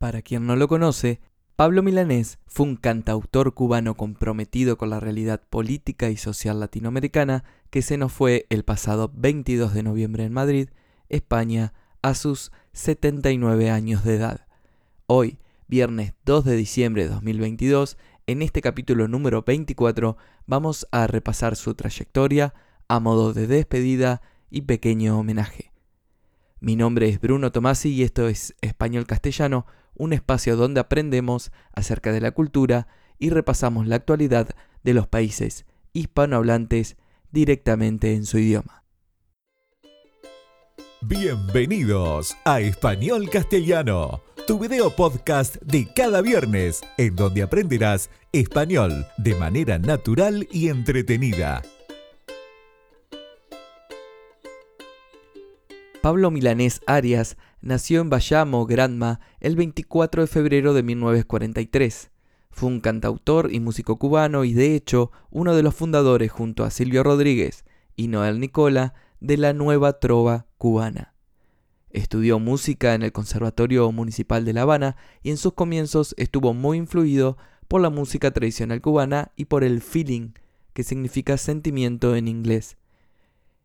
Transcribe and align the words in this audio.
Para 0.00 0.22
quien 0.22 0.46
no 0.46 0.56
lo 0.56 0.66
conoce, 0.66 1.20
Pablo 1.56 1.82
Milanés 1.82 2.38
fue 2.46 2.64
un 2.64 2.76
cantautor 2.76 3.52
cubano 3.52 3.98
comprometido 3.98 4.78
con 4.78 4.88
la 4.88 4.98
realidad 4.98 5.42
política 5.50 6.08
y 6.08 6.16
social 6.16 6.58
latinoamericana 6.58 7.44
que 7.68 7.82
se 7.82 7.98
nos 7.98 8.10
fue 8.10 8.46
el 8.48 8.64
pasado 8.64 9.12
22 9.14 9.74
de 9.74 9.82
noviembre 9.82 10.24
en 10.24 10.32
Madrid, 10.32 10.70
España, 11.10 11.74
a 12.00 12.14
sus 12.14 12.50
79 12.72 13.68
años 13.68 14.02
de 14.02 14.14
edad. 14.14 14.46
Hoy, 15.06 15.38
viernes 15.68 16.14
2 16.24 16.46
de 16.46 16.56
diciembre 16.56 17.02
de 17.02 17.10
2022, 17.10 17.98
en 18.26 18.40
este 18.40 18.62
capítulo 18.62 19.06
número 19.06 19.42
24 19.42 20.16
vamos 20.46 20.88
a 20.92 21.08
repasar 21.08 21.56
su 21.56 21.74
trayectoria 21.74 22.54
a 22.88 23.00
modo 23.00 23.34
de 23.34 23.46
despedida 23.46 24.22
y 24.48 24.62
pequeño 24.62 25.18
homenaje. 25.18 25.72
Mi 26.58 26.74
nombre 26.74 27.10
es 27.10 27.20
Bruno 27.20 27.52
Tomasi 27.52 27.90
y 27.90 28.02
esto 28.02 28.28
es 28.28 28.54
Español 28.62 29.06
Castellano, 29.06 29.66
un 30.00 30.14
espacio 30.14 30.56
donde 30.56 30.80
aprendemos 30.80 31.52
acerca 31.74 32.10
de 32.10 32.22
la 32.22 32.30
cultura 32.30 32.88
y 33.18 33.28
repasamos 33.28 33.86
la 33.86 33.96
actualidad 33.96 34.48
de 34.82 34.94
los 34.94 35.06
países 35.06 35.66
hispanohablantes 35.92 36.96
directamente 37.32 38.14
en 38.14 38.24
su 38.24 38.38
idioma. 38.38 38.82
Bienvenidos 41.02 42.34
a 42.46 42.60
Español 42.60 43.28
Castellano, 43.28 44.22
tu 44.46 44.58
video 44.58 44.88
podcast 44.88 45.56
de 45.56 45.86
cada 45.94 46.22
viernes, 46.22 46.80
en 46.96 47.14
donde 47.14 47.42
aprenderás 47.42 48.08
español 48.32 49.06
de 49.18 49.34
manera 49.34 49.78
natural 49.78 50.48
y 50.50 50.68
entretenida. 50.68 51.60
Pablo 56.00 56.30
Milanés 56.30 56.80
Arias 56.86 57.36
nació 57.60 58.00
en 58.00 58.08
Bayamo, 58.08 58.64
Granma, 58.64 59.20
el 59.38 59.54
24 59.54 60.22
de 60.22 60.28
febrero 60.28 60.72
de 60.72 60.82
1943. 60.82 62.10
Fue 62.50 62.70
un 62.70 62.80
cantautor 62.80 63.52
y 63.52 63.60
músico 63.60 63.96
cubano 63.96 64.44
y 64.44 64.54
de 64.54 64.74
hecho 64.74 65.12
uno 65.30 65.54
de 65.54 65.62
los 65.62 65.74
fundadores 65.74 66.32
junto 66.32 66.64
a 66.64 66.70
Silvio 66.70 67.02
Rodríguez 67.02 67.66
y 67.96 68.08
Noel 68.08 68.40
Nicola 68.40 68.94
de 69.20 69.36
la 69.36 69.52
nueva 69.52 70.00
trova 70.00 70.46
cubana. 70.56 71.12
Estudió 71.90 72.38
música 72.38 72.94
en 72.94 73.02
el 73.02 73.12
Conservatorio 73.12 73.92
Municipal 73.92 74.46
de 74.46 74.54
La 74.54 74.62
Habana 74.62 74.96
y 75.22 75.28
en 75.28 75.36
sus 75.36 75.52
comienzos 75.52 76.14
estuvo 76.16 76.54
muy 76.54 76.78
influido 76.78 77.36
por 77.68 77.82
la 77.82 77.90
música 77.90 78.30
tradicional 78.30 78.80
cubana 78.80 79.32
y 79.36 79.44
por 79.44 79.64
el 79.64 79.82
feeling, 79.82 80.30
que 80.72 80.82
significa 80.82 81.36
sentimiento 81.36 82.16
en 82.16 82.26
inglés. 82.26 82.78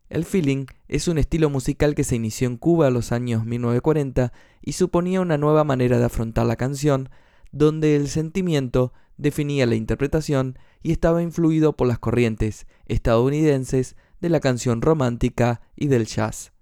El 0.08 0.24
feeling 0.24 0.66
es 0.86 1.08
un 1.08 1.18
estilo 1.18 1.50
musical 1.50 1.96
que 1.96 2.04
se 2.04 2.14
inició 2.14 2.46
en 2.46 2.58
Cuba 2.58 2.86
a 2.86 2.90
los 2.90 3.10
años 3.10 3.44
1940 3.44 4.32
y 4.62 4.72
suponía 4.72 5.20
una 5.20 5.36
nueva 5.36 5.64
manera 5.64 5.98
de 5.98 6.04
afrontar 6.04 6.46
la 6.46 6.54
canción, 6.54 7.08
donde 7.50 7.96
el 7.96 8.08
sentimiento 8.08 8.92
definía 9.16 9.66
la 9.66 9.74
interpretación 9.74 10.58
y 10.80 10.92
estaba 10.92 11.22
influido 11.22 11.76
por 11.76 11.88
las 11.88 11.98
corrientes 11.98 12.68
estadounidenses 12.86 13.96
de 14.20 14.28
la 14.28 14.38
canción 14.38 14.80
romántica 14.80 15.60
y 15.74 15.88
del 15.88 16.06
jazz. 16.06 16.52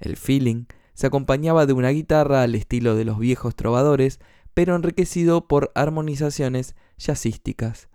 El 0.00 0.16
feeling 0.16 0.64
se 0.92 1.06
acompañaba 1.06 1.66
de 1.66 1.74
una 1.74 1.90
guitarra 1.90 2.42
al 2.42 2.56
estilo 2.56 2.96
de 2.96 3.04
los 3.04 3.20
viejos 3.20 3.54
trovadores, 3.54 4.18
pero 4.52 4.74
enriquecido 4.74 5.46
por 5.46 5.70
armonizaciones 5.76 6.74
jazzísticas. 6.98 7.88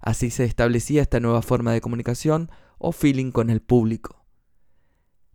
Así 0.00 0.30
se 0.30 0.44
establecía 0.44 1.02
esta 1.02 1.20
nueva 1.20 1.42
forma 1.42 1.74
de 1.74 1.82
comunicación 1.82 2.50
o 2.78 2.92
feeling 2.92 3.32
con 3.32 3.50
el 3.50 3.60
público 3.60 4.19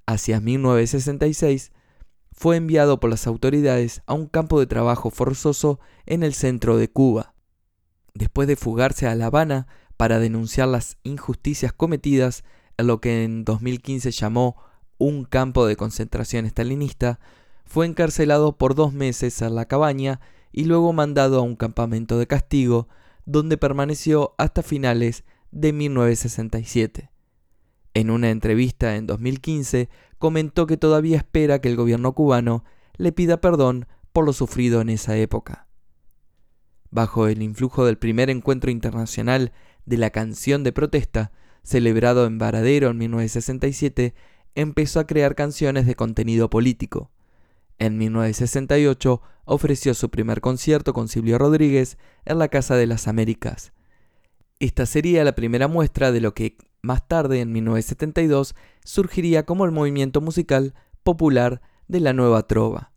hacia 0.06 0.40
1966, 0.40 1.72
fue 2.32 2.58
enviado 2.58 3.00
por 3.00 3.10
las 3.10 3.28
autoridades 3.28 4.02
a 4.06 4.14
un 4.14 4.28
campo 4.28 4.60
de 4.60 4.68
trabajo 4.68 5.10
forzoso 5.10 5.80
en 6.06 6.24
el 6.24 6.34
centro 6.34 6.78
de 6.78 6.90
Cuba. 6.90 7.34
Después 8.14 8.48
de 8.48 8.56
fugarse 8.56 9.08
a 9.08 9.16
La 9.16 9.28
Habana 9.28 9.68
para 9.98 10.20
denunciar 10.20 10.68
las 10.68 10.98
injusticias 11.04 11.72
cometidas 11.74 12.44
en 12.78 12.88
lo 12.88 13.00
que 13.00 13.24
en 13.24 13.46
2015 13.46 14.12
llamó 14.12 14.58
un 14.98 15.24
campo 15.26 15.66
de 15.66 15.76
concentración 15.76 16.46
estalinista, 16.46 17.20
fue 17.66 17.86
encarcelado 17.86 18.58
por 18.58 18.76
dos 18.76 18.94
meses 18.94 19.42
en 19.42 19.56
la 19.56 19.66
cabaña 19.66 20.20
y 20.52 20.66
luego 20.66 20.94
mandado 20.94 21.40
a 21.40 21.42
un 21.42 21.56
campamento 21.56 22.18
de 22.18 22.28
castigo 22.28 22.88
donde 23.26 23.58
permaneció 23.58 24.36
hasta 24.38 24.62
finales 24.62 25.24
de 25.52 25.74
1967. 25.74 27.10
En 27.96 28.10
una 28.12 28.30
entrevista 28.30 28.98
en 28.98 29.08
2015 29.08 29.90
comentó 30.20 30.68
que 30.68 30.76
todavía 30.76 31.16
espera 31.16 31.62
que 31.62 31.70
el 31.70 31.78
gobierno 31.78 32.14
cubano 32.14 32.66
le 32.98 33.14
pida 33.14 33.40
perdón 33.40 33.88
por 34.12 34.26
lo 34.26 34.34
sufrido 34.34 34.82
en 34.82 34.90
esa 34.90 35.16
época. 35.16 35.68
Bajo 36.92 37.28
el 37.28 37.42
influjo 37.42 37.86
del 37.86 37.98
primer 37.98 38.30
encuentro 38.30 38.70
internacional 38.70 39.54
de 39.86 39.98
la 39.98 40.10
canción 40.10 40.66
de 40.66 40.74
protesta, 40.74 41.32
celebrado 41.64 42.26
en 42.26 42.38
Varadero 42.38 42.90
en 42.90 42.98
1967, 42.98 44.14
empezó 44.56 45.00
a 45.00 45.08
crear 45.08 45.34
canciones 45.34 45.86
de 45.86 45.96
contenido 45.96 46.50
político. 46.50 47.12
En 47.80 47.98
1968 47.98 49.22
ofreció 49.46 49.94
su 49.94 50.10
primer 50.10 50.42
concierto 50.42 50.92
con 50.92 51.08
Silvio 51.08 51.38
Rodríguez 51.38 51.98
en 52.26 52.40
la 52.40 52.50
Casa 52.50 52.76
de 52.76 52.88
las 52.88 53.08
Américas. 53.08 53.72
Esta 54.60 54.86
sería 54.86 55.24
la 55.24 55.36
primera 55.36 55.70
muestra 55.70 56.12
de 56.12 56.22
lo 56.22 56.34
que 56.34 56.58
más 56.86 57.08
tarde, 57.08 57.42
en 57.42 57.52
1972, 57.52 58.56
surgiría 58.84 59.46
como 59.46 59.66
el 59.66 59.72
movimiento 59.72 60.22
musical 60.22 60.74
popular 61.04 61.62
de 61.88 62.00
la 62.00 62.14
nueva 62.14 62.48
trova. 62.48 62.92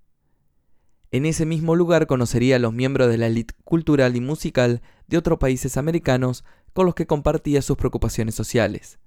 En 1.10 1.24
ese 1.24 1.46
mismo 1.46 1.74
lugar 1.74 2.06
conocería 2.06 2.56
a 2.56 2.58
los 2.58 2.72
miembros 2.72 3.08
de 3.08 3.16
la 3.16 3.26
élite 3.26 3.54
cultural 3.64 4.14
y 4.14 4.20
musical 4.20 4.82
de 5.06 5.16
otros 5.16 5.38
países 5.38 5.76
americanos 5.76 6.44
con 6.74 6.84
los 6.84 6.94
que 6.94 7.06
compartía 7.06 7.62
sus 7.62 7.76
preocupaciones 7.76 8.34
sociales. 8.34 8.98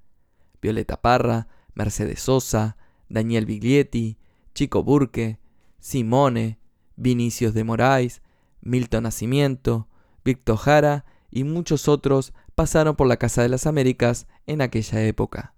Violeta 0.61 0.99
Parra, 1.01 1.47
Mercedes 1.73 2.21
Sosa, 2.21 2.77
Daniel 3.07 3.45
Biglietti, 3.45 4.17
Chico 4.53 4.83
Burke, 4.83 5.39
Simone, 5.79 6.59
Vinicius 6.95 7.53
de 7.53 7.63
Moraes, 7.63 8.21
Milton 8.61 9.03
Nacimiento, 9.03 9.87
Víctor 10.23 10.57
Jara 10.57 11.05
y 11.29 11.43
muchos 11.43 11.87
otros 11.87 12.33
pasaron 12.55 12.95
por 12.95 13.07
la 13.07 13.17
Casa 13.17 13.41
de 13.41 13.49
las 13.49 13.67
Américas 13.67 14.27
en 14.47 14.61
aquella 14.61 15.03
época. 15.03 15.53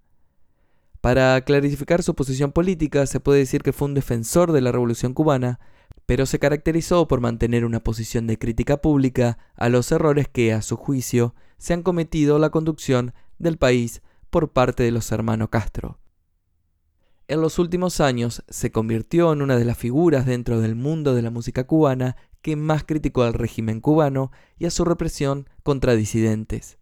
Para 1.00 1.40
clarificar 1.42 2.02
su 2.02 2.14
posición 2.14 2.52
política, 2.52 3.06
se 3.06 3.20
puede 3.20 3.40
decir 3.40 3.62
que 3.62 3.72
fue 3.72 3.88
un 3.88 3.94
defensor 3.94 4.52
de 4.52 4.62
la 4.62 4.72
Revolución 4.72 5.12
cubana, 5.12 5.60
pero 6.06 6.26
se 6.26 6.38
caracterizó 6.38 7.08
por 7.08 7.20
mantener 7.20 7.64
una 7.64 7.80
posición 7.80 8.26
de 8.26 8.38
crítica 8.38 8.78
pública 8.78 9.38
a 9.54 9.68
los 9.68 9.92
errores 9.92 10.28
que, 10.28 10.52
a 10.52 10.62
su 10.62 10.76
juicio, 10.76 11.34
se 11.58 11.74
han 11.74 11.82
cometido 11.82 12.38
la 12.38 12.50
conducción 12.50 13.12
del 13.38 13.58
país 13.58 14.02
por 14.30 14.52
parte 14.52 14.82
de 14.82 14.90
los 14.90 15.12
hermanos 15.12 15.48
Castro. 15.50 15.98
En 17.26 17.40
los 17.40 17.58
últimos 17.58 18.00
años 18.00 18.42
se 18.48 18.70
convirtió 18.70 19.32
en 19.32 19.40
una 19.40 19.56
de 19.56 19.64
las 19.64 19.78
figuras 19.78 20.26
dentro 20.26 20.60
del 20.60 20.74
mundo 20.74 21.14
de 21.14 21.22
la 21.22 21.30
música 21.30 21.66
cubana 21.66 22.16
que 22.42 22.56
más 22.56 22.84
criticó 22.84 23.22
al 23.22 23.32
régimen 23.32 23.80
cubano 23.80 24.30
y 24.58 24.66
a 24.66 24.70
su 24.70 24.84
represión 24.84 25.48
contra 25.62 25.96
disidentes. 25.96 26.78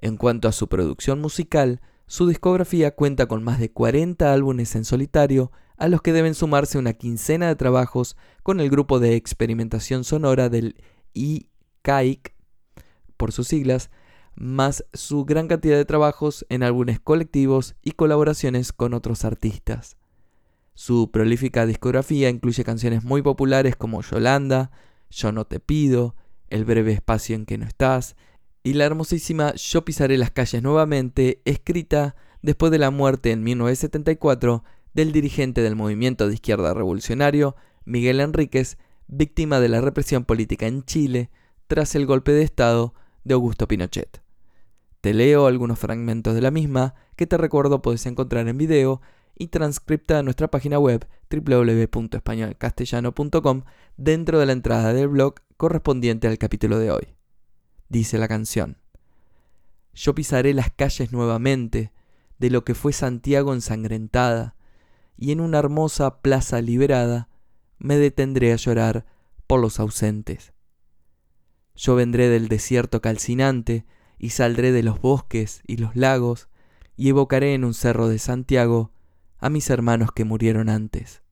En 0.00 0.16
cuanto 0.16 0.48
a 0.48 0.52
su 0.52 0.68
producción 0.68 1.20
musical, 1.20 1.80
su 2.06 2.26
discografía 2.26 2.94
cuenta 2.94 3.26
con 3.26 3.42
más 3.42 3.58
de 3.58 3.70
40 3.70 4.32
álbumes 4.32 4.74
en 4.74 4.84
solitario, 4.84 5.52
a 5.76 5.88
los 5.88 6.02
que 6.02 6.12
deben 6.12 6.34
sumarse 6.34 6.78
una 6.78 6.92
quincena 6.92 7.48
de 7.48 7.56
trabajos 7.56 8.16
con 8.42 8.60
el 8.60 8.70
grupo 8.70 8.98
de 8.98 9.14
experimentación 9.14 10.04
sonora 10.04 10.48
del 10.48 10.76
ICAIC, 11.14 12.34
por 13.16 13.32
sus 13.32 13.48
siglas, 13.48 13.90
más 14.34 14.84
su 14.92 15.24
gran 15.24 15.48
cantidad 15.48 15.76
de 15.76 15.84
trabajos 15.84 16.46
en 16.48 16.62
álbumes 16.62 17.00
colectivos 17.00 17.74
y 17.82 17.92
colaboraciones 17.92 18.72
con 18.72 18.94
otros 18.94 19.24
artistas. 19.24 19.96
Su 20.74 21.10
prolífica 21.10 21.66
discografía 21.66 22.30
incluye 22.30 22.62
canciones 22.62 23.02
muy 23.02 23.20
populares 23.22 23.74
como 23.74 24.00
Yolanda, 24.00 24.70
Yo 25.10 25.32
no 25.32 25.44
te 25.44 25.58
pido, 25.58 26.14
El 26.48 26.64
breve 26.64 26.92
espacio 26.92 27.34
en 27.34 27.46
que 27.46 27.58
no 27.58 27.66
estás, 27.66 28.16
y 28.62 28.74
la 28.74 28.84
hermosísima 28.84 29.54
Yo 29.54 29.84
pisaré 29.84 30.18
las 30.18 30.30
calles 30.30 30.62
nuevamente, 30.62 31.40
escrita 31.44 32.14
después 32.42 32.70
de 32.72 32.78
la 32.78 32.90
muerte 32.90 33.32
en 33.32 33.42
1974 33.42 34.64
del 34.94 35.12
dirigente 35.12 35.60
del 35.62 35.76
movimiento 35.76 36.28
de 36.28 36.34
izquierda 36.34 36.74
revolucionario, 36.74 37.56
Miguel 37.84 38.20
Enríquez, 38.20 38.78
víctima 39.06 39.60
de 39.60 39.68
la 39.68 39.80
represión 39.80 40.24
política 40.24 40.66
en 40.66 40.82
Chile 40.84 41.30
tras 41.66 41.94
el 41.94 42.04
golpe 42.06 42.32
de 42.32 42.42
Estado 42.42 42.94
de 43.24 43.34
Augusto 43.34 43.68
Pinochet. 43.68 44.22
Te 45.00 45.14
leo 45.14 45.46
algunos 45.46 45.78
fragmentos 45.78 46.34
de 46.34 46.40
la 46.40 46.50
misma 46.50 46.96
que 47.16 47.26
te 47.26 47.36
recuerdo 47.36 47.82
puedes 47.82 48.06
encontrar 48.06 48.48
en 48.48 48.58
video 48.58 49.00
y 49.36 49.48
transcripta 49.48 50.18
en 50.18 50.24
nuestra 50.24 50.50
página 50.50 50.78
web 50.78 51.06
www.españolcastellano.com 51.30 53.62
dentro 53.96 54.40
de 54.40 54.46
la 54.46 54.52
entrada 54.52 54.92
del 54.92 55.08
blog 55.08 55.34
correspondiente 55.56 56.26
al 56.26 56.38
capítulo 56.38 56.78
de 56.78 56.90
hoy. 56.90 57.17
Dice 57.88 58.18
la 58.18 58.28
canción. 58.28 58.76
Yo 59.94 60.14
pisaré 60.14 60.52
las 60.54 60.70
calles 60.70 61.12
nuevamente 61.12 61.92
de 62.38 62.50
lo 62.50 62.64
que 62.64 62.74
fue 62.74 62.92
Santiago 62.92 63.52
ensangrentada, 63.54 64.54
y 65.16 65.32
en 65.32 65.40
una 65.40 65.58
hermosa 65.58 66.20
plaza 66.22 66.60
liberada 66.60 67.28
me 67.78 67.96
detendré 67.96 68.52
a 68.52 68.56
llorar 68.56 69.06
por 69.46 69.60
los 69.60 69.80
ausentes. 69.80 70.52
Yo 71.74 71.94
vendré 71.94 72.28
del 72.28 72.48
desierto 72.48 73.00
calcinante 73.00 73.86
y 74.18 74.30
saldré 74.30 74.72
de 74.72 74.82
los 74.82 75.00
bosques 75.00 75.62
y 75.66 75.76
los 75.76 75.96
lagos 75.96 76.48
y 76.96 77.08
evocaré 77.08 77.54
en 77.54 77.64
un 77.64 77.74
cerro 77.74 78.08
de 78.08 78.18
Santiago 78.18 78.92
a 79.38 79.50
mis 79.50 79.70
hermanos 79.70 80.12
que 80.12 80.24
murieron 80.24 80.68
antes. 80.68 81.22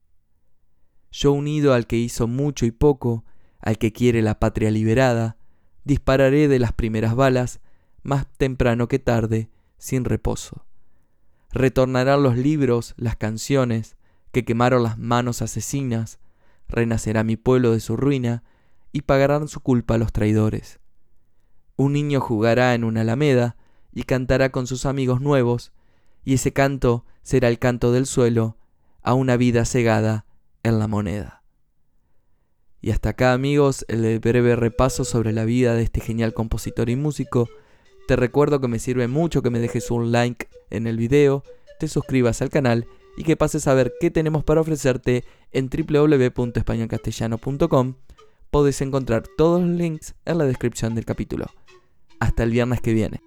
Yo 1.11 1.31
unido 1.31 1.73
al 1.73 1.87
que 1.87 1.97
hizo 1.97 2.27
mucho 2.27 2.65
y 2.65 2.71
poco, 2.71 3.25
al 3.59 3.77
que 3.77 3.91
quiere 3.91 4.21
la 4.21 4.39
patria 4.39 4.71
liberada, 4.71 5.37
dispararé 5.87 6.47
de 6.47 6.59
las 6.59 6.73
primeras 6.73 7.15
balas, 7.15 7.61
más 8.03 8.27
temprano 8.37 8.87
que 8.87 8.99
tarde, 8.99 9.49
sin 9.77 10.05
reposo. 10.05 10.65
Retornarán 11.51 12.21
los 12.21 12.37
libros, 12.37 12.93
las 12.97 13.15
canciones, 13.15 13.95
que 14.31 14.43
quemaron 14.43 14.83
las 14.83 14.97
manos 14.97 15.41
asesinas, 15.41 16.19
renacerá 16.67 17.23
mi 17.23 17.37
pueblo 17.37 17.71
de 17.71 17.79
su 17.79 17.95
ruina, 17.95 18.43
y 18.91 19.01
pagarán 19.01 19.47
su 19.47 19.61
culpa 19.61 19.95
a 19.95 19.97
los 19.97 20.11
traidores. 20.11 20.79
Un 21.77 21.93
niño 21.93 22.19
jugará 22.19 22.73
en 22.75 22.83
una 22.83 23.01
alameda, 23.01 23.55
y 23.93 24.03
cantará 24.03 24.51
con 24.51 24.67
sus 24.67 24.85
amigos 24.85 25.21
nuevos, 25.21 25.71
y 26.25 26.33
ese 26.33 26.51
canto 26.51 27.05
será 27.23 27.47
el 27.47 27.59
canto 27.59 27.93
del 27.93 28.05
suelo 28.05 28.57
a 29.01 29.13
una 29.13 29.37
vida 29.37 29.63
cegada 29.63 30.25
en 30.63 30.79
la 30.79 30.87
moneda. 30.87 31.36
Y 32.87 32.91
hasta 32.91 33.09
acá 33.09 33.33
amigos 33.33 33.85
el 33.89 34.17
breve 34.19 34.55
repaso 34.55 35.03
sobre 35.03 35.33
la 35.33 35.43
vida 35.43 35.75
de 35.75 35.83
este 35.83 35.99
genial 35.99 36.33
compositor 36.33 36.89
y 36.89 36.95
músico. 36.95 37.49
Te 38.07 38.15
recuerdo 38.15 38.61
que 38.61 38.69
me 38.69 38.79
sirve 38.79 39.09
mucho 39.09 39.41
que 39.41 39.49
me 39.49 39.59
dejes 39.59 39.91
un 39.91 40.13
like 40.13 40.47
en 40.69 40.87
el 40.87 40.95
video, 40.95 41.43
te 41.81 41.89
suscribas 41.89 42.41
al 42.41 42.49
canal 42.49 42.87
y 43.17 43.23
que 43.23 43.35
pases 43.35 43.67
a 43.67 43.73
ver 43.73 43.91
qué 43.99 44.09
tenemos 44.09 44.45
para 44.45 44.61
ofrecerte 44.61 45.25
en 45.51 45.69
www.españolcastellano.com. 45.69 47.95
Podés 48.51 48.79
encontrar 48.79 49.25
todos 49.35 49.61
los 49.61 49.71
links 49.71 50.15
en 50.23 50.37
la 50.37 50.45
descripción 50.45 50.95
del 50.95 51.03
capítulo. 51.03 51.47
Hasta 52.21 52.43
el 52.43 52.51
viernes 52.51 52.79
que 52.79 52.93
viene. 52.93 53.26